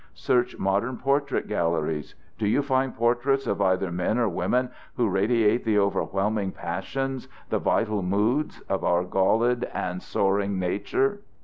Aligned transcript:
Search 0.15 0.57
modern 0.57 0.97
portrait 0.97 1.47
galleries. 1.47 2.15
Do 2.39 2.47
you 2.47 2.63
find 2.63 2.95
portraits 2.95 3.45
of 3.45 3.61
either 3.61 3.91
men 3.91 4.17
or 4.17 4.27
women 4.27 4.71
who 4.97 5.07
radiate 5.07 5.63
the 5.63 5.77
overwhelming 5.77 6.53
passions, 6.53 7.27
the 7.49 7.59
vital 7.59 8.01
moods, 8.01 8.61
of 8.61 8.83
our 8.83 9.03
galled 9.03 9.63
and 9.71 10.01
soaring 10.01 10.57
nature? 10.57 11.19